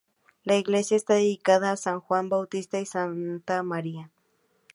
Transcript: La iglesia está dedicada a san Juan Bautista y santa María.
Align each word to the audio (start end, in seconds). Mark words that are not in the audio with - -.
La 0.45 0.55
iglesia 0.57 0.97
está 0.97 1.13
dedicada 1.13 1.69
a 1.69 1.77
san 1.77 1.99
Juan 2.01 2.27
Bautista 2.27 2.79
y 2.79 2.87
santa 2.87 3.61
María. 3.61 4.09